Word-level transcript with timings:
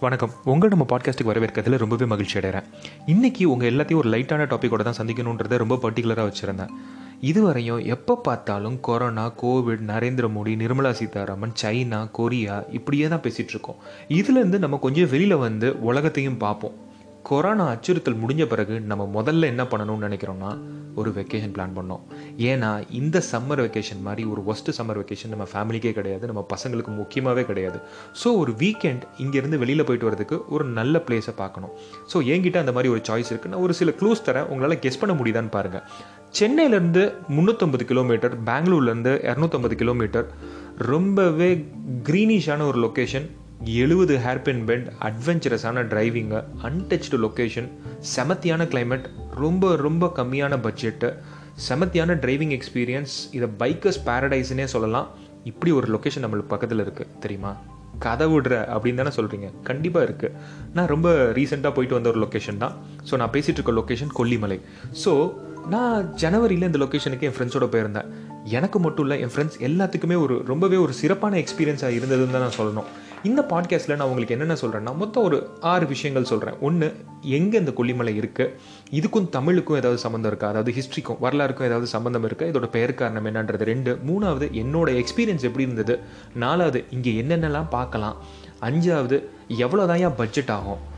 வணக்கம். 0.00 0.30
உங்கள் 0.44 0.68
நம்ம 0.68 0.86
பாட்காஸ்ட்டுக்கு 0.88 1.30
வரவேற்கிறதுல 1.30 1.76
ரொம்பவே 1.76 2.04
மகிழ்ச்சி 2.04 2.38
அடைகிறேன் 2.38 2.62
இன்றைக்கி 3.06 3.44
உங்கள் 3.44 3.72
எல்லாத்தையும் 3.72 3.94
ஒரு 3.94 4.10
லைட்டான 4.10 4.46
டாப்பிக்கோட 4.46 4.82
தான் 4.82 4.96
சந்திக்கணுன்றதை 4.98 5.56
ரொம்ப 5.56 5.78
பர்டிகுலராக 5.82 6.32
வச்சுருந்தேன். 6.32 6.68
இதுவரையும் 7.20 7.84
எப்போ 7.84 8.16
பார்த்தாலும் 8.16 8.80
corona 8.80 9.32
COVID 9.42 9.84
Narendra 9.86 10.30
Modi 10.36 10.54
Nirmala 10.62 10.90
Sitharaman 10.90 11.52
China 11.62 12.10
Korea 12.10 12.64
இப்படியே 12.70 13.08
தான் 13.08 13.20
பேசிகிட்ருக்கோம் 13.20 13.80
இதுலேருந்து 14.08 14.58
நம்ம 14.58 14.76
கொஞ்சம் 14.76 15.10
வெளியில் 15.10 15.36
வந்து 15.36 15.82
உலகத்தையும் 15.82 16.36
பார்ப்போம். 16.36 16.78
கொரோனா 17.28 17.64
அச்சுறுத்தல் 17.72 18.20
முடிஞ்ச 18.22 18.42
பிறகு 18.50 18.74
நம்ம 18.90 19.02
முதல்ல 19.16 19.48
என்ன 19.52 19.62
பண்ணணும்னு 19.72 20.06
நினைக்கிறோம்னா 20.08 20.50
ஒரு 21.00 21.10
வெக்கேஷன் 21.16 21.52
பிளான் 21.56 21.74
பண்ணோம். 21.76 22.02
ஏன்னா 22.50 22.70
இந்த 23.00 23.16
சம்மர் 23.30 23.62
வெக்கேஷன் 23.64 24.00
மாதிரி 24.06 24.22
ஒரு 24.32 24.40
ஒஸ்ட்டு 24.52 24.74
சம்மர் 24.78 24.98
வெக்கேஷன் 25.00 25.32
நம்ம 25.34 25.46
ஃபேமிலிக்கே 25.52 25.92
கிடையாது 25.98 26.30
நம்ம 26.30 26.42
பசங்களுக்கு 26.52 26.92
முக்கியமாகவே 27.00 27.44
கிடையாது. 27.50 27.78
ஸோ 28.20 28.30
ஒரு 28.42 28.52
வீக்கெண்ட் 28.62 29.04
இங்கேருந்து 29.24 29.60
வெளியில் 29.62 29.86
போயிட்டு 29.88 30.08
வரதுக்கு 30.08 30.38
ஒரு 30.54 30.64
நல்ல 30.78 31.02
பிளேஸை 31.08 31.34
பார்க்கணும். 31.42 31.74
ஸோ 32.12 32.16
என்கிட்ட 32.34 32.58
அந்த 32.64 32.74
மாதிரி 32.76 32.92
ஒரு 32.94 33.02
சாய்ஸ் 33.10 33.32
இருக்குது 33.32 33.52
நான் 33.54 33.66
ஒரு 33.68 33.76
சில 33.80 33.92
க்ளூஸ் 34.00 34.26
தரேன் 34.28 34.48
உங்களால் 34.52 34.82
கெஸ் 34.86 35.00
பண்ண 35.02 35.14
முடியுதான்னு 35.20 35.54
பாருங்கள் 35.58 35.84
சென்னையிலேருந்து 36.40 37.04
முந்நூற்றம்பது 37.36 37.84
கிலோமீட்டர் 37.92 38.34
பெங்களூர்லேருந்து 38.50 39.14
இரநூத்தம்பது 39.30 39.76
கிலோமீட்டர் 39.82 40.26
ரொம்பவே 40.92 41.50
க்ரீனிஷான 42.08 42.66
ஒரு 42.70 42.80
லொக்கேஷன் 42.86 43.26
எழுபது 43.68 44.14
ஹேர்பின் 44.24 44.62
பெண்ட் 44.68 44.86
அட்வென்ச்சரஸான 45.06 45.82
டிரைவிங்கு 45.88 46.38
அன்டச்டு 46.66 47.16
லொக்கேஷன் 47.24 47.66
செமத்தியான 48.12 48.64
கிளைமேட் 48.72 49.06
ரொம்ப 49.42 49.72
ரொம்ப 49.86 50.06
கம்மியான 50.18 50.56
பட்ஜெட்டு 50.66 51.08
செமத்தியான 51.66 52.14
டிரைவிங் 52.22 52.54
எக்ஸ்பீரியன்ஸ் 52.56 53.14
இதை 53.36 53.48
பைக்கர்ஸ் 53.62 54.00
பேரடைஸ்னே 54.06 54.66
சொல்லலாம். 54.74 55.08
இப்படி 55.50 55.70
ஒரு 55.80 55.86
லொக்கேஷன் 55.94 56.24
நம்மளுக்கு 56.26 56.52
பக்கத்தில் 56.54 56.82
இருக்குது 56.84 57.12
தெரியுமா? 57.24 57.52
கதை 58.06 58.26
விடுற 58.32 58.54
அப்படின்னு 58.74 59.00
தானே 59.02 59.12
சொல்கிறீங்க 59.18 59.50
கண்டிப்பாக 59.68 60.06
இருக்குது 60.08 60.34
நான் 60.78 60.90
ரொம்ப 60.94 61.10
ரீசெண்டாக 61.38 61.72
போயிட்டு 61.76 61.98
வந்த 61.98 62.10
ஒரு 62.12 62.20
லொக்கேஷன் 62.24 62.62
தான். 62.64 62.74
ஸோ 63.10 63.16
நான் 63.22 63.34
பேசிகிட்டு 63.36 63.60
இருக்க 63.60 63.74
லொக்கேஷன் 63.80 64.14
கொல்லிமலை. 64.20 64.58
ஸோ 65.02 65.12
நான் 65.74 66.08
ஜனவரியில் 66.24 66.68
இந்த 66.70 66.80
லொக்கேஷனுக்கு 66.84 67.28
என் 67.28 67.36
ஃப்ரெண்ட்ஸோட 67.36 67.68
போயிருந்தேன். 67.74 68.08
எனக்கு 68.58 68.78
மட்டும் 68.86 69.04
இல்லை 69.06 69.18
என் 69.24 69.34
ஃப்ரெண்ட்ஸ் 69.34 69.60
எல்லாத்துக்குமே 69.68 70.18
ஒரு 70.24 70.36
ரொம்பவே 70.50 70.76
ஒரு 70.86 70.92
சிறப்பான 71.02 71.36
எக்ஸ்பீரியன்ஸாக 71.44 71.96
இருந்ததுன்னு 72.00 72.36
தான் 72.36 72.46
நான் 72.48 72.58
சொல்லணும். 72.58 72.90
இந்த 73.22 73.46
பாட்காஸ்ட்டில் 73.48 73.96
நான் 73.96 74.08
உங்களுக்கு 74.08 74.38
என்னென்ன 74.38 74.56
சொல்கிறேன்னா 74.60 74.96
மொத்தம் 74.96 75.22
ஒரு 75.22 75.56
ஆறு 75.60 75.86
விஷயங்கள் 75.86 76.24
சொல்கிறேன் 76.24 76.54
ஒன்று 76.60 76.96
எங்கே 77.20 77.58
இந்த 77.58 77.70
கொல்லிமலை 77.70 78.14
இருக்குது 78.16 78.54
இதுக்கும் 78.90 79.28
தமிழுக்கும் 79.28 79.76
ஏதாவது 79.76 80.00
சம்மந்தம் 80.00 80.30
இருக்கா? 80.30 80.48
அதாவது 80.48 80.72
ஹிஸ்ட்ரிக்கும் 80.72 81.16
வரலாறுக்கும் 81.20 81.66
ஏதாவது 81.66 81.86
சம்மந்தம் 81.86 82.24
இருக்கா? 82.24 82.46
இதோட 82.46 82.66
பெயர் 82.66 82.94
காரணம் 82.94 83.26
என்னன்றது 83.26 83.62
ரெண்டு. 83.62 83.98
மூணாவது 84.06 84.46
என்னோட 84.52 85.04
எக்ஸ்பீரியன்ஸ் 85.04 85.42
எப்படி 85.42 85.64
இருந்தது? 85.64 85.98
நாலாவது 86.34 86.84
இங்கே 86.90 87.22
என்னென்னலாம் 87.22 87.68
பார்க்கலாம்? 87.70 88.16
அஞ்சாவது 88.60 89.24
எவ்வளோதான் 89.48 90.00
ஏன் 90.00 90.14
பட்ஜெட் 90.16 90.50
ஆகும்? 90.50 90.88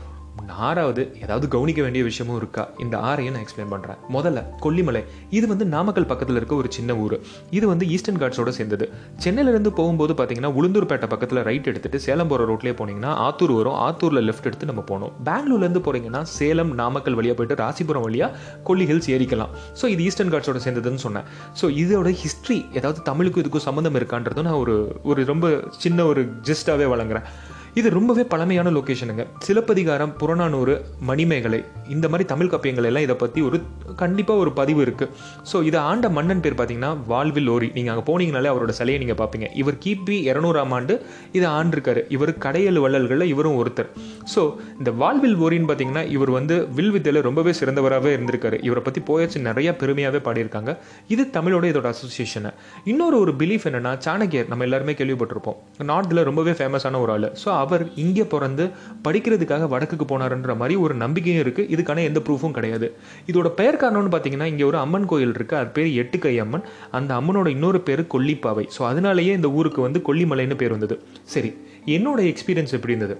ஆறாவது 0.67 1.01
ஏதாவது 1.23 1.45
கவனிக்க 1.53 1.79
வேண்டிய 1.85 2.03
விஷயமும் 2.07 2.37
இருக்கா? 2.39 2.63
இந்த 2.83 2.95
ஆறையும் 3.09 3.33
நான் 3.35 3.43
எக்ஸ்பிளைன் 3.45 3.71
பண்ணுறேன் 3.73 3.99
முதல்ல 4.15 4.39
கொல்லிமலை. 4.63 5.01
இது 5.37 5.45
வந்து 5.51 5.65
நாமக்கல் 5.73 6.07
பக்கத்தில் 6.11 6.39
இருக்க 6.39 6.53
ஒரு 6.61 6.69
சின்ன 6.77 6.95
ஊர். 7.03 7.15
இது 7.57 7.65
வந்து 7.71 7.85
ஈஸ்டர்ன் 7.95 8.19
காட்ஸோட 8.23 8.51
சேர்ந்தது. 8.57 8.85
சென்னையிலேருந்து 9.25 9.71
போகும்போது 9.79 10.15
பார்த்தீங்கன்னா 10.19 10.51
உளுந்தூர்பேட்டை 10.59 11.09
பக்கத்தில் 11.13 11.41
ரைட் 11.49 11.69
எடுத்துட்டு 11.71 11.99
சேலம் 12.07 12.31
போகிற 12.31 12.47
ரோட்லேயே 12.51 12.75
போனீங்கன்னா 12.81 13.13
ஆத்தூர் 13.27 13.53
வரும். 13.59 13.77
ஆத்தூரில் 13.87 14.25
லெஃப்ட் 14.29 14.49
எடுத்து 14.51 14.71
நம்ம 14.71 14.83
போனோம் 14.91 15.13
பெங்களூர்லேருந்து 15.29 15.83
போகிறீங்கன்னா 15.87 16.23
சேலம் 16.37 16.73
நாமக்கல் 16.81 17.17
வழியாக 17.19 17.37
போயிட்டு 17.39 17.59
ராசிபுரம் 17.63 18.05
வழியாக 18.07 18.37
கொல்லி 18.69 18.87
ஹில்ஸ் 18.91 19.11
ஏறிக்கலாம். 19.15 19.53
ஸோ 19.81 19.87
இது 19.95 20.03
ஈஸ்டர்ன் 20.09 20.33
காட்ஸோட 20.35 20.61
சேர்ந்ததுன்னு 20.67 21.05
சொன்னேன். 21.07 21.27
ஸோ 21.61 21.67
இதோட 21.83 22.11
ஹிஸ்ட்ரி 22.23 22.59
ஏதாவது 22.77 23.01
தமிழுக்கும் 23.11 23.43
இதுக்கும் 23.45 23.67
சம்மந்தம் 23.69 23.99
இருக்கான்றதும் 24.01 24.47
நான் 24.49 24.61
ஒரு 24.65 24.77
ஒரு 25.11 25.23
ரொம்ப 25.33 25.47
சின்ன 25.85 26.05
ஒரு 26.11 26.23
ஜிஸ்டாகவே 26.49 26.87
வழங்குறேன். 26.95 27.27
இது 27.79 27.87
ரொம்பவே 27.95 28.23
பழமையான 28.31 28.71
லொக்கேஷனுங்க 28.75 29.23
சிலப்பதிகாரம் 29.45 30.11
புறநானூறு 30.19 30.73
மணிமேகலை 31.09 31.59
இந்த 31.93 32.05
மாதிரி 32.11 32.25
தமிழ் 32.31 32.49
கப்பியங்கள் 32.51 32.87
எல்லாம் 32.89 33.05
இதை 33.05 33.15
பற்றி 33.21 33.39
ஒரு 33.47 33.57
கண்டிப்பாக 34.01 34.41
ஒரு 34.43 34.51
பதிவு 34.59 34.81
இருக்குது 34.85 35.09
ஸோ 35.51 35.57
இதை 35.69 35.79
ஆண்ட 35.91 36.09
மன்னன் 36.17 36.43
பேர் 36.43 36.55
பார்த்தீங்கன்னா 36.59 36.91
வால்வில் 37.11 37.49
ஓரி 37.53 37.69
நீங்கள் 37.77 37.93
அங்கே 37.93 38.05
போனீங்கனாலே 38.09 38.49
அவரோட 38.51 38.73
சிலையை 38.79 38.99
நீங்கள் 39.03 39.19
பார்ப்பீங்க 39.21 39.47
இவர் 39.61 39.77
கிபி 39.85 40.17
இரநூறாம் 40.29 40.75
ஆண்டு 40.77 40.95
இதை 41.37 41.47
ஆண்டிருக்காரு. 41.59 42.03
இவர் 42.15 42.33
கடையல் 42.45 42.79
வள்ளல்களில் 42.83 43.27
இவரும் 43.33 43.57
ஒருத்தர். 43.61 43.89
ஸோ 44.33 44.43
இந்த 44.79 44.93
வாழ்வில் 45.01 45.37
ஓரின்னு 45.45 45.69
பார்த்தீங்கன்னா 45.71 46.03
இவர் 46.17 46.31
வந்து 46.37 46.57
வில்வித்தையில் 46.77 47.21
ரொம்பவே 47.29 47.53
சிறந்தவராகவே 47.61 48.13
இருந்திருக்காரு. 48.17 48.59
இவரை 48.69 48.83
பற்றி 48.89 49.03
போயாச்சு 49.09 49.43
நிறைய 49.49 49.75
பெருமையாகவே 49.81 50.21
பாடியிருக்காங்க. 50.29 50.71
இது 51.15 51.25
தமிழோட 51.39 51.65
இதோட 51.73 51.89
அசோசியேஷனு 51.95 52.53
இன்னொரு 52.93 53.17
ஒரு 53.23 53.33
பிலீஃப் 53.41 53.67
என்னன்னா 53.71 53.95
சாணக்கியர். 54.07 54.47
நம்ம 54.53 54.69
எல்லாருமே 54.69 54.95
கேள்விப்பட்டிருப்போம். 55.01 55.59
நார்த்தில் 55.91 56.25
ரொம்பவே 56.31 56.55
ஃபேமஸான 56.61 57.01
ஒரு 57.05 57.13
ஆள். 57.17 57.29
ஸோ 57.43 57.49
அவர் 57.63 57.83
இங்கே 58.03 58.25
பிறந்து 58.33 58.65
படிக்கிறதுக்காக 59.07 59.67
வடக்குக்கு 59.73 60.07
போனாருன்ற 60.11 60.53
மாதிரி 60.61 60.75
ஒரு 60.85 60.95
நம்பிக்கையும் 61.03 61.43
இருக்குது 61.43 61.69
இதுக்கான 61.75 62.03
எந்த 62.09 62.21
ப்ரூஃபும் 62.27 62.55
கிடையாது. 62.57 62.89
இதோட 63.31 63.49
பெயர் 63.59 63.81
காரணம்னு 63.83 64.13
பார்த்தீங்கன்னா 64.15 64.49
இங்கே 64.53 64.65
ஒரு 64.71 64.79
அம்மன் 64.85 65.09
கோயில் 65.11 65.35
இருக்குது 65.37 65.61
அது 65.61 65.71
பேர் 65.77 65.91
எட்டுக்கை 66.03 66.35
அம்மன் 66.45 66.65
அந்த 66.99 67.13
அம்மனோட 67.19 67.49
இன்னொரு 67.57 67.81
பேர் 67.89 68.03
கொல்லிப்பாவை. 68.15 68.65
ஸோ 68.77 68.83
அதனாலேயே 68.91 69.33
இந்த 69.39 69.51
ஊருக்கு 69.59 69.81
வந்து 69.87 70.01
கொல்லிமலைன்னு 70.09 70.59
பேர் 70.63 70.75
வந்தது. 70.77 70.97
சரி 71.35 71.51
என்னோட 71.97 72.19
எக்ஸ்பீரியன்ஸ் 72.31 72.75
எப்படி 72.79 72.93
இருந்தது? 72.95 73.17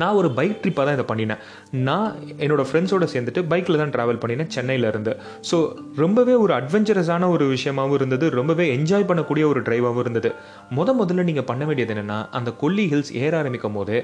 நான் 0.00 0.18
ஒரு 0.20 0.30
பைக் 0.38 0.56
ட்ரிப்பாக 0.62 0.84
தான் 0.86 0.96
இதை 0.98 1.06
பண்ணினேன். 1.10 1.42
நான் 1.88 2.08
என்னோடய 2.44 2.66
ஃப்ரெண்ட்ஸோடு 2.70 3.08
சேர்ந்துட்டு 3.14 3.42
பைக்கில் 3.52 3.80
தான் 3.82 3.94
ட்ராவல் 3.96 4.20
பண்ணினேன் 4.24 4.52
சென்னையிலேருந்து 4.56 5.14
ஸோ 5.50 5.58
ரொம்பவே 6.02 6.34
ஒரு 6.44 6.54
அட்வென்ச்சரஸான 6.58 7.30
ஒரு 7.36 7.46
விஷயமாகவும் 7.54 7.98
இருந்தது. 8.00 8.28
ரொம்பவே 8.40 8.66
என்ஜாய் 8.78 9.08
பண்ணக்கூடிய 9.12 9.46
ஒரு 9.52 9.62
டிரைவாகவும் 9.68 10.04
இருந்தது. 10.06 10.32
முத 10.78 10.94
முதல்ல 11.02 11.28
நீங்கள் 11.30 11.48
பண்ண 11.52 11.64
வேண்டியது 11.70 11.94
என்னென்னா 11.96 12.20
அந்த 12.40 12.52
கொல்லி 12.64 12.86
ஹில்ஸ் 12.92 13.14
ஏற 13.24 13.32
ஆரம்பிக்கும் 13.42 13.78
போது 13.78 13.96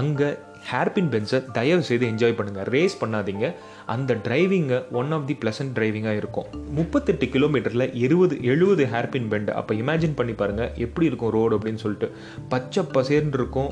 அங்கே 0.00 0.28
ஹேர்பின் 0.68 1.10
பென்ஸை 1.10 1.38
தயவு 1.56 1.82
செய்து 1.88 2.04
என்ஜாய் 2.12 2.34
பண்ணுங்கள் 2.38 2.68
ரேஸ் 2.74 2.96
பண்ணாதீங்க. 3.02 3.46
அந்த 3.94 4.14
டிரைவிங்கை 4.24 4.78
ஒன் 5.00 5.12
ஆஃப் 5.16 5.26
தி 5.28 5.34
ப்ளசன்ட் 5.42 5.72
டிரைவிங்காக 5.76 6.20
இருக்கும். 6.20 6.48
முப்பத்தெட்டு 6.78 7.26
கிலோமீட்டரில் 7.34 7.86
இருபது 8.04 8.36
எழுபது 8.52 8.84
ஹேர்பின் 8.92 9.28
பெண்டு 9.32 9.52
அப்போ 9.60 9.74
இமேஜின் 9.82 10.16
பண்ணி 10.20 10.34
பாருங்கள் 10.40 10.72
எப்படி 10.86 11.06
இருக்கும் 11.10 11.34
ரோடு 11.36 11.56
அப்படின்னு 11.58 11.82
சொல்லிட்டு. 11.84 12.08
பச்சை 12.54 12.84
பசேர்னு 12.96 13.38
இருக்கும். 13.40 13.70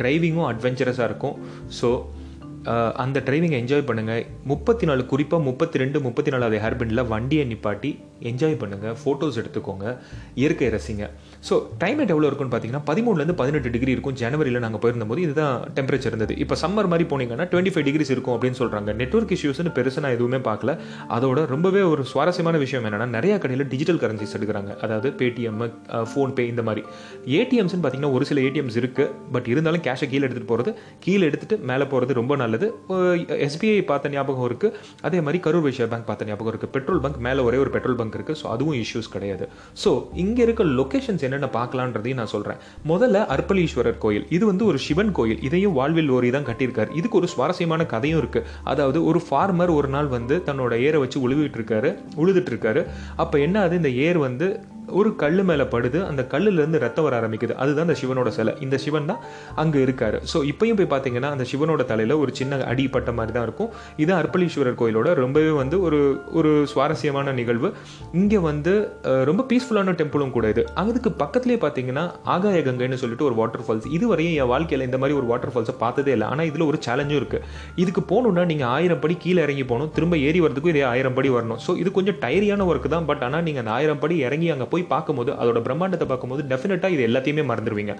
டிரைவிங்கும் 0.00 0.48
அட்வென்ச்சரஸாக 0.52 1.08
இருக்கும். 1.10 1.36
ஸோ 1.80 1.88
uh, 2.72 2.90
அந்த 3.02 3.18
டிரைவிங்கை 3.26 3.58
என்ஜாய் 3.62 3.88
பண்ணுங்கள் 3.88 4.24
முப்பத்தி 4.52 4.84
நாலு 4.90 5.02
குறிப்பாக 5.12 5.46
முப்பத்தி 5.48 5.82
ரெண்டு 5.82 5.98
முப்பத்தி 6.06 6.30
நாலாவது 6.34 6.58
ஹேர்பினில் 6.64 7.08
வண்டியை 7.14 7.44
நிப்பாட்டி 7.52 7.90
என்ஜாய் 8.30 8.56
பண்ணுங்கள் 8.62 8.96
ஃபோட்டோஸ் 9.02 9.38
எடுத்துக்கோங்க 9.42 9.86
இயற்கை 10.42 10.68
ரசிங்க. 10.74 11.04
ஸோ 11.48 11.54
கிளைமேட் 11.80 12.12
எவ்வளோ 12.14 12.28
இருக்குன்னு 12.30 12.52
பார்த்தீங்கன்னா 12.54 12.84
பதிமூணுலேருந்து 12.90 13.36
பதினெட்டு 13.40 13.72
டிகிரி 13.74 13.92
இருக்கும். 13.96 14.16
ஜனவரியில் 14.22 14.62
நாங்கள் 14.64 14.82
போயிருந்தபோது 14.84 15.22
இதுதான் 15.26 15.56
டெம்பரேச்சர் 15.78 16.12
இருந்தது. 16.12 16.36
இப்போ 16.44 16.56
சம்மர் 16.62 16.90
மாதிரி 16.92 17.06
போனீங்கன்னா 17.12 17.46
டுவெண்ட்டி 17.52 17.72
ஃபைவ் 17.74 17.86
டிகிரிஸ் 17.88 18.12
இருக்கும் 18.14 18.34
அப்படின்னு 18.36 18.58
சொல்கிறாங்க 18.62 18.92
நெட்ஒர்க் 19.00 19.34
இஷ்யூஸ்னு 19.36 19.72
பெருசாக 19.78 20.04
நான் 20.04 20.16
எதுவுமே 20.18 20.40
பார்க்கல. 20.48 20.74
அதோட 21.16 21.44
ரொம்பவே 21.54 21.82
ஒரு 21.92 22.04
சுவாரஸ்யமான 22.12 22.56
விஷயம் 22.64 22.86
என்னென்னா 22.88 23.08
நிறைய 23.16 23.34
கடையில் 23.44 23.66
டிஜிட்டல் 23.74 24.00
கரன்சிஸ் 24.04 24.34
எடுக்கிறாங்க. 24.38 24.72
அதாவது 24.86 25.10
பேடிஎம் 25.20 25.62
ஃபோன்பே 26.12 26.46
இந்த 26.52 26.64
மாதிரி. 26.68 26.84
ஏடிஎம்ஸ்னு 27.40 27.82
பார்த்தீங்கன்னா 27.84 28.12
ஒரு 28.16 28.24
சில 28.30 28.40
ஏடிஎம்ஸ் 28.48 28.78
இருக்குது 28.82 29.12
பட் 29.36 29.50
இருந்தாலும் 29.54 29.84
கேஷை 29.88 30.08
கீழே 30.12 30.24
எடுத்துகிட்டு 30.26 30.52
போகிறது 30.52 30.72
கீழே 31.06 31.24
எடுத்துகிட்டு 31.30 31.58
மேலே 31.72 31.86
போகிறது 31.92 32.18
ரொம்ப 32.20 32.36
நல்லது. 32.44 32.66
எஸ்பிஐ 33.48 33.78
பார்த்த 33.92 34.14
ஞாபகம் 34.16 34.48
இருக்குது 34.50 34.74
அதே 35.06 35.20
மாதிரி 35.26 35.40
கரூர் 35.46 35.66
வைஷ்யா 35.68 35.88
பேங்க் 35.92 36.08
பார்த்த 36.10 36.30
ஞாபகம் 36.30 36.52
இருக்குது 36.52 36.74
பெட்ரோல் 36.76 37.02
பங்க் 37.06 37.18
மேலே 37.28 37.40
ஒரே 37.48 37.58
ஒரு 37.64 37.70
பெட்ரோல் 37.76 37.98
பங்க் 38.00 38.05
இருக்குது 38.14 38.38
ஸோ 38.42 38.46
அதுவும் 38.54 38.76
இஷ்யூஸ் 38.82 39.10
கிடையாது. 39.14 39.44
ஸோ 39.82 39.90
இங்கே 40.24 40.42
இருக்க 40.46 40.64
லொக்கேஷன்ஸ் 40.80 41.24
என்னென்ன 41.28 41.50
பார்க்கலான்றதையும் 41.58 42.20
நான் 42.20 42.32
சொல்கிறேன் 42.34 42.60
முதல்ல 42.92 43.24
அர்ப்பலீஸ்வரர் 43.36 43.98
கோயில். 44.04 44.26
இது 44.38 44.44
வந்து 44.50 44.64
ஒரு 44.70 44.80
சிவன் 44.86 45.12
கோயில். 45.18 45.42
இதையும் 45.48 45.76
வாழ்வில் 45.80 46.12
ஓரி 46.18 46.30
தான் 46.36 46.48
கட்டியிருக்காரு. 46.50 46.90
இதுக்கு 47.00 47.18
ஒரு 47.20 47.30
சுவாரஸ்யமான 47.34 47.86
கதையும் 47.94 48.20
இருக்குது 48.22 48.46
அதாவது 48.72 48.98
ஒரு 49.10 49.22
ஃபார்மர் 49.26 49.74
ஒரு 49.78 49.90
நாள் 49.96 50.08
வந்து 50.16 50.36
தன்னோட 50.48 50.72
ஏரை 50.86 51.00
வச்சு 51.04 51.20
உழுவிட்டு 51.28 51.60
இருக்காரு 51.60 51.92
உழுதுட்டு 52.22 52.52
இருக்காரு. 52.54 52.82
அப்போ 53.24 53.36
என்ன 53.46 53.56
ஆகுது? 53.62 53.80
இந்த 53.82 53.92
ஏர் 54.06 54.18
வந்து 54.28 54.48
ஒரு 54.98 55.10
கல் 55.22 55.42
மேலே 55.48 55.64
படுது 55.72 55.98
அந்த 56.08 56.22
கல்லுலேருந்து 56.32 56.78
ரத்தம் 56.84 57.06
வர 57.06 57.14
ஆரம்பிக்குது. 57.20 57.54
அதுதான் 57.62 57.86
அந்த 57.88 57.96
சிவனோட 58.00 58.28
சிலை. 58.36 58.52
இந்த 58.64 58.76
சிவன் 58.84 59.08
தான் 59.10 59.20
அங்கே 59.62 59.78
இருக்கார். 59.86 60.16
ஸோ 60.32 60.38
இப்பயும் 60.50 60.78
போய் 60.80 60.90
பார்த்தீங்கன்னா 60.92 61.30
அந்த 61.34 61.44
சிவனோட 61.52 61.84
தலையில் 61.90 62.14
ஒரு 62.22 62.32
சின்ன 62.38 62.58
அடிப்பட்ட 62.72 63.12
மாதிரி 63.18 63.34
தான் 63.36 63.46
இருக்கும். 63.48 63.70
இது 64.04 64.12
அர்ப்பலீஸ்வரர் 64.20 64.78
கோயிலோட 64.80 65.08
ரொம்பவே 65.22 65.52
வந்து 65.60 65.78
ஒரு 65.86 66.00
ஒரு 66.38 66.52
சுவாரஸ்யமான 66.72 67.34
நிகழ்வு. 67.40 67.70
இங்கே 68.20 68.40
வந்து 68.48 68.74
ரொம்ப 69.30 69.44
பீஸ்ஃபுல்லான 69.50 69.94
டெம்பிளும் 70.00 70.34
கூட 70.36 70.46
இது. 70.54 70.64
அதுக்கு 70.82 71.12
பக்கத்துலேயே 71.22 71.60
பார்த்தீங்கன்னா 71.64 72.04
ஆகாய 72.36 72.60
கங்கைன்னு 72.68 73.00
சொல்லிட்டு 73.02 73.28
ஒரு 73.28 73.38
வாட்டர் 73.40 73.64
ஃபால்ஸ் 73.66 73.88
இதுவரையும் 73.98 74.36
என் 74.42 74.50
வாழ்க்கையில் 74.54 74.86
இந்த 74.88 75.00
மாதிரி 75.02 75.18
ஒரு 75.20 75.28
வாட்டர் 75.32 75.54
ஃபால்ஸை 75.54 75.76
பார்த்ததே 75.84 76.14
இல்லை. 76.16 76.28
ஆனால் 76.32 76.48
இதில் 76.52 76.66
ஒரு 76.70 76.80
சேலஞ்சும் 76.88 77.20
இருக்குது 77.20 77.42
இதுக்கு 77.84 78.04
போகணுன்னா 78.12 78.44
நீங்கள் 78.52 78.70
ஆயிரம் 78.76 79.02
படி 79.04 79.16
கீழே 79.26 79.42
இறங்கி 79.46 79.66
போகணும். 79.72 79.92
திரும்ப 79.98 80.16
ஏறி 80.28 80.40
வரதுக்கும் 80.46 80.74
இதே 80.74 80.86
ஆயிரம் 80.92 81.16
படி 81.18 81.28
வரணும். 81.38 81.60
ஸோ 81.66 81.72
இது 81.82 81.90
கொஞ்சம் 81.98 82.18
டயரியான 82.24 82.66
ஒர்க் 82.70 82.88
தான். 82.96 83.06
பட் 83.12 83.24
ஆனால் 83.28 83.44
நீங்கள் 83.48 83.64
அந்த 83.64 83.74
ஆயிரம் 83.78 84.02
படி 84.04 84.16
இறங்கி 84.28 84.48
அங்கே 84.54 84.66
போய் 84.72 84.75
போய் 84.76 84.88
பார்க்கும்போது 84.94 85.32
அதோட 85.40 85.60
பிரம்மாண்டத்தை 85.68 86.08
பார்க்கும்போது 86.12 86.42
டெஃபினட்டாக 86.54 86.94
இது 86.96 87.04
எல்லாத்தையுமே 87.08 87.46
மறந்துடுவீங்க. 87.50 87.92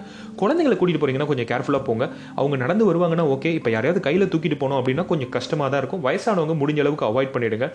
குழந்தைங்களை 0.43 0.75
கூட்டிகிட்டு 0.79 1.03
போறீங்கன்னா 1.03 1.29
கொஞ்சம் 1.33 1.49
கேர்ஃபுல்லாக 1.53 1.83
போங்க. 1.89 2.03
அவங்க 2.39 2.55
நடந்து 2.63 2.83
வருவாங்கன்னா 2.89 3.25
ஓகே 3.35 3.49
இப்போ 3.57 3.69
யாரையாவது 3.75 4.01
கையில் 4.07 4.25
தூக்கிட்டு 4.33 4.57
போனோம் 4.63 4.79
அப்படின்னா 4.81 5.03
கொஞ்சம் 5.11 5.31
கஷ்டமாக 5.35 5.69
தான் 5.73 5.81
இருக்கும். 5.81 6.01
வயசானவங்க 6.07 6.55
முடிஞ்ச 6.61 6.79
அளவுக்கு 6.83 7.05
அவாய்ட் 7.09 7.31
பண்ணிடுங்க. 7.35 7.67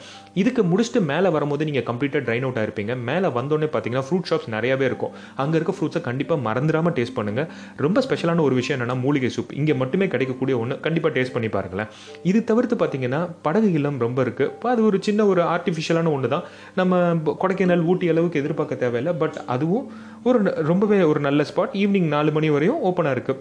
இதுக்கு 0.43 0.63
முடிச்சுட்டு 0.71 1.01
மேலே 1.11 1.29
வரும்போது 1.37 1.67
நீங்கள் 1.69 1.87
கம்ப்ளீட்டாக 1.91 2.23
ட்ரைன் 2.27 2.47
அவுட் 2.47 2.61
ஆயிருப்பீங்க. 2.63 2.95
மேலே 3.09 3.31
வந்தோடனே 3.39 3.69
பார்த்தீங்கன்னா 3.75 4.05
ஃப்ரூட் 4.09 4.29
ஷாப்ஸ் 4.31 4.51
நிறையாவே 4.57 4.87
இருக்கும். 4.91 5.13
அங்கே 5.45 5.57
இருக்க 5.59 5.75
ஃப்ரூட்ஸை 5.79 6.03
கண்டிப்பாக 6.09 6.41
மறந்துடாமல் 6.49 6.95
டேஸ்ட் 6.99 7.17
பண்ணுங்க. 7.19 7.45
ரொம்ப 7.85 8.05
ஸ்பெஷலான 8.07 8.45
ஒரு 8.49 8.57
விஷயம் 8.61 8.77
என்னென்னா 8.79 8.99
மூலிகை 9.05 9.31
சூப் 9.37 9.53
இங்கே 9.61 9.77
மட்டுமே 9.83 10.09
கிடைக்கக்கூடிய 10.15 10.57
ஒன்று 10.63 10.81
கண்டிப்பாக 10.87 11.13
டேஸ்ட் 11.19 11.35
பண்ணி 11.37 11.51
பாருங்களேன். 11.57 11.91
இது 12.33 12.41
தவிர்த்து 12.53 12.77
பார்த்தீங்கன்னா 12.83 13.23
படகு 13.49 13.71
இல்லம் 13.79 13.99
ரொம்ப 14.07 14.19
இருக்குது 14.27 14.51
இப்போ 14.57 14.71
அது 14.75 14.83
ஒரு 14.91 14.99
சின்ன 15.09 15.27
ஒரு 15.33 15.43
ஆர்டிஃபிஷியலான 15.55 16.11
ஒன்று 16.17 16.29
தான் 16.35 16.45
நம்ம 16.81 17.01
கொடைக்கானல் 17.43 17.85
ஊட்டி 17.91 18.07
அளவுக்கு 18.13 18.41
எதிர்பார்க்க 18.43 18.81
தேவையில்லை 18.93 19.17
பட் 19.25 19.41
அதுவும் 19.56 19.89
ஒரு 20.29 20.39
ரொம்பவே 20.71 21.00
ஒரு 21.12 21.23
நல்ல 21.29 21.43
ஸ்பாட் 21.50 21.75
ஈவினிங் 21.83 22.12
நாலு 22.15 22.31
மணி 22.39 22.50
வரையும் 22.56 22.85
ஓப்பனாக 22.91 23.17
இருக்கு. 23.19 23.35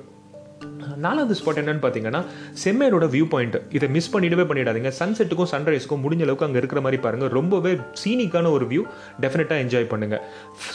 நாலாவது 1.04 1.34
ஸ்பாட் 1.40 1.60
என்னன்னு 1.60 1.82
பார்த்தீங்கன்னா 1.84 2.20
செம்மேரோட 2.64 3.06
வியூ 3.14 3.26
பாயிண்ட் 3.32 3.56
இதை 3.78 3.88
மிஸ் 3.96 4.10
பண்ணிடவே 4.14 4.44
பண்ணிடாதீங்க. 4.50 4.90
சன்செட்டுக்கும் 5.00 5.50
சன்ரைஸ்க்கும் 5.52 6.02
முடிஞ்ச 6.04 6.24
அளவுக்கு 6.26 6.46
அங்கே 6.48 6.60
இருக்கிற 6.62 6.82
மாதிரி 6.86 6.98
பாருங்க. 7.06 7.28
ரொம்பவே 7.38 7.72
சீனிக்கான 8.02 8.52
ஒரு 8.58 8.66
வியூ 8.72 8.84
டெஃபினட்டாக 9.24 9.64
என்ஜாய் 9.64 9.88
பண்ணுங்க. 9.94 10.18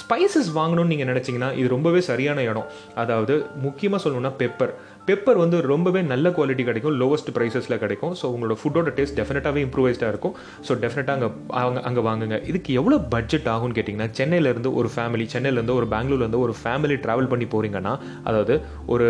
ஸ்பைசஸ் 0.03 0.51
வாங்கணும்னு 0.59 0.93
நீங்கள் 0.93 1.11
நினச்சிங்கன்னா 1.13 1.51
இது 1.61 1.69
ரொம்பவே 1.77 2.01
சரியான 2.11 2.43
இடம். 2.51 2.69
அதாவது 3.03 3.37
முக்கியமாக 3.67 4.03
சொல்லணும்னா 4.05 4.33
பெப்பர் 4.43 4.75
பெப்பர் 5.09 5.41
வந்து 5.43 5.57
ரொம்பவே 5.73 6.01
நல்ல 6.13 6.27
குவாலிட்டி 6.37 6.65
கிடைக்கும் 6.69 6.95
லோவஸ்ட் 7.01 7.31
ப்ரைஸஸில் 7.37 7.79
கிடைக்கும். 7.83 8.15
ஸோ 8.21 8.25
உங்களோட 8.35 8.55
ஃபுட்டோட 8.61 8.91
டேஸ்ட் 8.99 9.17
டெஃபினட்டாகவே 9.19 9.61
இம்ப்ரூவைஸ்டாக 9.67 10.13
இருக்கும். 10.13 10.35
ஸோ 10.67 10.73
டெஃபினட்டாக 10.85 11.15
அங்கே 11.17 11.29
அங்கே 11.61 11.83
அங்கே 11.89 12.03
வாங்குங்க. 12.09 12.37
இதுக்கு 12.51 12.71
எவ்வளோ 12.81 12.97
பட்ஜெட் 13.15 13.49
ஆகும்னு 13.55 13.77
கேட்டிங்கன்னா 13.79 14.09
சென்னையிலேருந்து 14.21 14.71
ஒரு 14.81 14.89
ஃபேமிலி 14.95 15.27
சென்னையிலேருந்து 15.35 15.77
ஒரு 15.81 15.89
பெங்களூர்லேருந்து 15.95 16.41
ஒரு 16.47 16.55
ஃபேமிலி 16.61 16.97
ட்ராவல் 17.05 17.31
பண்ணி 17.33 17.49
போகிறீங்கன்னா 17.55 17.93
அதாவது 18.31 18.57
ஒரு 18.95 19.07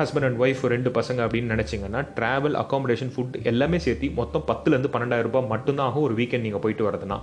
ஹஸ்பண்ட் 0.00 0.26
அண்ட் 0.28 0.40
ஒய்ஃப் 0.44 0.64
ரெண்டு 0.74 0.92
பசங்க 0.98 1.20
அப்படின்னு 1.26 1.54
நினச்சிங்கன்னா 1.54 2.02
ட்ராவல் 2.18 2.58
அக்காமடேஷன் 2.62 3.12
ஃபுட் 3.14 3.38
எல்லாமே 3.52 3.80
சேர்த்து 3.86 4.10
மொத்தம் 4.20 4.44
பத்துலேருந்து 4.50 4.92
பன்னெண்டாயிரம் 4.96 5.30
ரூபாய் 5.30 5.50
மட்டும்தான் 5.54 5.86
ஆகும் 5.88 6.06
ஒரு 6.08 6.16
வீக்கெண்ட் 6.20 6.46
நீங்கள் 6.48 6.64
போயிட்டு 6.66 6.86
வரதுனா 6.88 7.18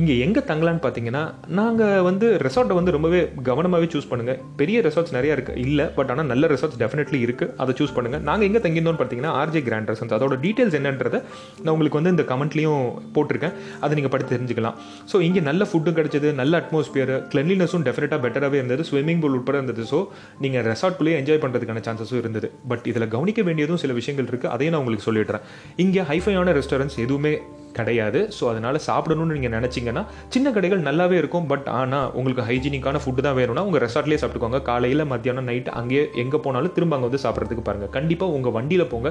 இங்கே 0.00 0.16
எங்கே 0.26 0.44
தங்கலான்னு 0.52 0.84
பார்த்தீங்கன்னா 0.86 1.24
நாங்கள் 1.60 2.04
வந்து 2.10 2.28
ரெசார்ட்டை 2.46 2.78
வந்து 2.80 2.96
ரொம்பவே 2.98 3.20
கவனமாகவே 3.50 3.90
சூஸ் 3.96 4.10
பண்ணுங்கள் 4.12 4.40
பெரிய 4.62 4.78
ரெசார்ட்ஸ் 4.88 5.16
நிறையா 5.18 5.34
இருக்குது 5.38 5.60
இல்லை 5.66 5.88
பட் 5.98 6.10
ஆனால் 6.14 6.30
நல்ல 6.32 6.46
ரெசார்ட்ஸ் 6.54 6.80
டெஃபினெட்லி 6.84 7.20
இருக்குது 7.26 7.52
அதை 7.62 7.74
சூஸ் 7.80 7.94
பண்ணுங்கள் 7.96 8.22
நாங்கள் 8.28 8.46
எங்கே 8.48 8.60
தங்கியிருந்தோம்னு 8.64 9.00
பார்த்தீங்கன்னா 9.02 9.32
ஆர்ஜே 9.40 9.62
கிராண்ட் 9.68 9.90
ரெசன்ஸ் 9.92 10.14
அதோட 10.18 10.36
டீட்டெயில்ஸ் 10.44 10.76
என்னன்றதை 10.80 11.20
நான் 11.64 11.72
உங்களுக்கு 11.74 11.98
வந்து 12.00 12.12
இந்த 12.14 12.26
கமெண்ட்லேயும் 12.32 12.84
போட்டிருக்கேன். 13.16 13.54
அதை 13.84 13.92
நீங்கள் 13.98 14.14
படித்து 14.14 14.32
தெரிஞ்சுக்கலாம். 14.36 14.76
ஸோ 15.12 15.18
இங்கே 15.28 15.42
நல்ல 15.50 15.68
ஃபுட்டும் 15.70 15.98
கிடச்சிது 15.98 16.30
நல்ல 16.42 16.62
அட்மாஸ்பியர் 16.62 17.14
கிளென்லினஸும் 17.34 17.86
டெஃபினட்டாக 17.88 18.20
பெட்டராகவே 18.26 18.58
இருந்தது 18.62 18.84
ஸ்விம்மிங் 18.90 19.22
பூல் 19.24 19.36
உட்பட 19.40 19.56
இருந்தது. 19.60 19.84
ஸோ 19.92 20.00
நீங்கள் 20.44 20.66
ரெசார்ட்குள்ளேயே 20.70 21.18
என்ஜாய் 21.22 21.42
பண்ணுறதுக்கான 21.44 21.82
சான்சஸும் 21.88 22.22
இருந்தது. 22.22 22.50
பட் 22.72 22.86
இதில் 22.92 23.08
கவனிக்க 23.16 23.42
வேண்டியதும் 23.50 23.82
சில 23.84 23.94
விஷயங்கள் 24.00 24.28
இருக்குது 24.32 24.52
அதையும் 24.56 24.74
நான் 24.74 24.82
உங்களுக்கு 24.84 25.08
சொல்லிடுறேன். 25.10 25.44
இங்கே 25.84 26.04
ஹைஃபையான 26.12 26.54
ரெஸ்டாரண்ட்ஸ் 26.60 26.98
எதுவுமே 27.06 27.34
கிடையாது. 27.78 28.20
ஸோ 28.36 28.44
அதனால் 28.52 28.78
சாப்பிடணும்னு 28.88 29.36
நீங்கள் 29.38 29.54
நினச்சிங்கன்னா 29.56 30.02
சின்ன 30.34 30.50
கடைகள் 30.56 30.82
நல்லாவே 30.88 31.16
இருக்கும். 31.22 31.46
பட் 31.52 31.68
ஆனால் 31.78 32.08
உங்களுக்கு 32.18 32.46
ஹைஜீனிக்கான 32.50 33.00
ஃபுட்டு 33.04 33.24
தான் 33.28 33.38
வேணும்னா 33.40 33.64
உங்கள் 33.68 33.82
ரெசார்ட்லேயே 33.86 34.20
சாப்பிட்டுக்கோங்க. 34.22 34.60
காலையில் 34.70 35.04
மத்தியானம் 35.12 35.48
நைட் 35.50 35.70
அங்கேயே 35.80 36.04
எங்கே 36.24 36.40
போனாலும் 36.46 36.74
திரும்ப 36.76 36.96
அங்கே 36.98 37.08
வந்து 37.10 37.22
சாப்பிட்றதுக்கு 37.24 37.64
பாருங்கள் 37.68 37.92
கண்டிப்பாக 37.96 38.36
உங்கள் 38.38 38.54
வண்டியில் 38.58 38.86
போங்க. 38.92 39.08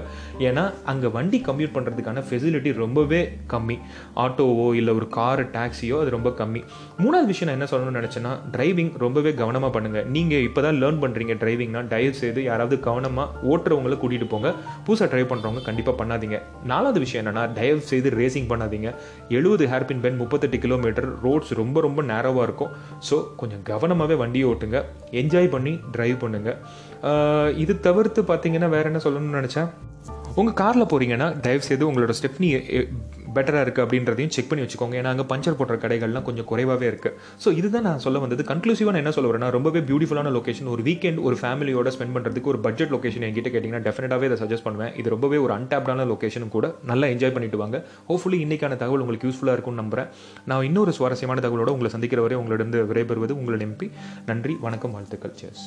ஏன்னா 0.48 0.64
அங்கே 0.94 1.12
வண்டி 1.18 1.40
கம்யூட் 1.50 1.76
பண்ணுறதுக்கான 1.78 2.24
ஃபெசிலிட்டி 2.30 2.74
ரொம்பவே 2.84 3.22
கம்மி. 3.54 3.78
ஆட்டோவோ 4.26 4.68
இல்லை 4.80 4.94
ஒரு 5.00 5.10
கார் 5.18 5.44
டாக்ஸியோ 5.58 5.98
அது 6.04 6.16
ரொம்ப 6.18 6.30
கம்மி. 6.42 6.62
மூணாவது 7.04 7.30
விஷயம் 7.32 7.50
நான் 7.50 7.58
என்ன 7.60 7.70
சொல்லணும்னு 7.72 8.00
நினச்சேன்னா 8.02 8.34
டிரைவிங் 8.56 8.92
ரொம்பவே 9.06 9.34
கவனமாக 9.42 9.72
பண்ணுங்கள் 9.78 10.08
நீங்கள் 10.16 10.44
இப்போ 10.48 10.62
தான் 10.68 10.80
லேர்ன் 10.82 11.02
பண்ணுறீங்க 11.04 11.36
டிரைவிங்னா 11.44 11.82
தயவு 11.94 12.16
செய்து 12.22 12.42
யாராவது 12.50 12.76
கவனமாக 12.88 13.28
ஓட்டுறவங்களை 13.52 13.98
கூட்டிகிட்டு 14.02 14.30
போங்க. 14.34 14.50
புதுசாக 14.88 15.08
ட்ரைவ் 15.14 15.30
பண்ணுறவங்க 15.32 15.64
கண்டிப்பாக 15.70 15.96
பண்ணாதீங்க. 16.02 16.38
நாலாவது 16.72 17.00
விஷயம் 17.06 17.22
என்னன்னா 17.24 17.44
தயவு 17.60 17.82
செய்து 17.92 18.10
ரேசிங் 18.20 18.50
பண்ணாதீங்க. 18.56 18.92
எழுபது 19.38 19.68
ஹேர்பின் 19.76 20.04
பென் 20.08 20.20
முப்பத்தெட்டு 20.24 20.60
கிலோமீட்டர். 20.66 21.10
ரோட்ஸ் 21.28 21.54
ரொம்ப 21.62 21.82
ரொம்ப 21.88 22.02
நேரோவாக 22.14 22.48
இருக்கும். 22.50 22.74
ஸோ 23.10 23.18
கொஞ்சம் 23.42 23.64
கவனமாகவே 23.72 24.18
வண்டியை 24.24 24.48
ஓட்டுங்க. 24.52 24.82
என்ஜாய் 25.24 25.54
பண்ணி 25.58 25.76
டிரைவ் 25.98 26.18
பண்ணுங்க. 26.26 26.52
இது 27.64 27.74
தவிர்த்து 27.88 28.22
பார்த்தீங்கன்னா 28.32 28.70
வேற 28.76 28.86
என்ன 28.92 29.02
சொல்லணும்னு 29.06 29.40
நினச்சேன்? 29.42 29.70
உங்கள் 30.40 30.60
காரில் 30.62 30.90
போகிறீங்கன்னா 30.92 31.28
தயவு 31.44 31.64
செய்து 31.68 31.84
உங்களோட 31.90 32.14
ஸ்டெப்னி 32.18 32.48
பெட்டராக 33.38 33.64
இருக்குது 33.66 33.86
அப்படின்றதையும் 33.86 34.34
செக் 34.36 34.50
பண்ணி 34.50 34.64
வச்சுக்கோங்க. 34.66 34.96
ஏன்னா 35.02 35.12
அங்கே 35.14 35.26
பஞ்சர் 35.32 35.58
போடுற 35.60 35.78
கடைகள்லாம் 35.84 36.26
கொஞ்சம் 36.30 36.48
குறைவாகவே 36.52 36.88
இருக்குது 36.92 37.16
ஸோ 37.44 37.52
இதுதான் 37.60 37.86
நான் 37.90 38.04
சொல்ல 38.06 38.20
வந்தது. 38.26 38.44
கன்க்ளூசிவாக 38.52 38.94
நான் 38.96 39.04
என்ன 39.04 39.14
சொல்ல 39.18 39.30
வரேன்னா 39.32 39.50
ரொம்பவே 39.58 39.82
பியூட்டிஃபுல்லான 39.90 40.34
லொகேஷன் 40.38 40.70
ஒரு 40.76 40.84
வீக்கெண்ட் 40.90 41.22
ஒரு 41.28 41.38
ஃபேமிலியோட 41.42 41.94
ஸ்பெண்ட் 41.98 42.16
பண்ணுறதுக்கு 42.18 42.52
ஒரு 42.54 42.62
பட்ஜெட் 42.68 42.94
லொக்கேஷன் 42.96 43.26
என்கிட்ட 43.30 43.52
கேட்டிங்கன்னா 43.56 43.84
டெஃபினட்டாகவே 43.88 44.28
இதை 44.32 44.40
சஜஸ்ட் 44.44 44.68
பண்ணுவேன். 44.68 44.94
இது 45.02 45.14
ரொம்பவே 45.16 45.40
ஒரு 45.46 45.54
அன்டாப்டான 45.58 46.08
லொக்கேஷனும் 46.14 46.54
கூட. 46.58 46.68
நல்லா 46.92 47.10
என்ஜாய் 47.16 47.36
பண்ணிட்டு 47.38 47.62
வாங்க. 47.64 47.80
ஹோப்ஃபுல்லி 48.10 48.40
இன்னைக்கான 48.46 48.78
தகவல் 48.84 49.04
உங்களுக்கு 49.06 49.30
யூஸ்ஃபுல்லாக 49.30 49.58
இருக்கும்னு 49.58 49.84
நம்புறேன். 49.84 50.10
நான் 50.52 50.68
இன்னொரு 50.70 50.94
சுவாரஸ்யமான 51.00 51.44
தகவலோடு 51.48 51.76
உங்களை 51.78 51.92
சந்திக்கிற 51.98 52.22
வரை 52.28 52.38
உங்களிடம் 52.44 52.74
விடைபெறுவது 52.94 53.36
உங்களிடம் 53.42 53.68
எம்பி 53.70 53.90
நன்றி 54.32 54.56
வணக்கம் 54.68 54.96
வாழ்த்துக்கள். 54.98 55.36
சேர்ஸ் 55.44 55.66